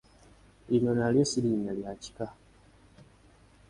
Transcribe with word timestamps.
Lino 0.69 0.91
nalyo 0.99 1.23
si 1.31 1.39
linnya 1.45 1.73
lya 1.79 1.91
kika. 2.01 2.27